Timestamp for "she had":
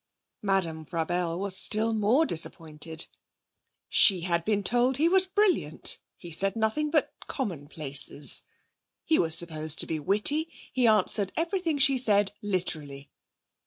3.87-4.43